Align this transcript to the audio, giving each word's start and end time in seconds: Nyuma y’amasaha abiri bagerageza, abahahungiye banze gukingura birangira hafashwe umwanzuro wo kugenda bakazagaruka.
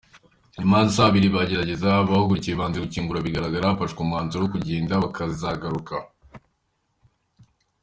Nyuma 0.59 0.75
y’amasaha 0.77 1.07
abiri 1.11 1.27
bagerageza, 1.35 1.87
abahahungiye 2.01 2.55
banze 2.59 2.77
gukingura 2.83 3.25
birangira 3.25 3.69
hafashwe 3.69 3.99
umwanzuro 4.01 4.41
wo 4.43 4.51
kugenda 4.53 5.01
bakazagaruka. 5.03 5.95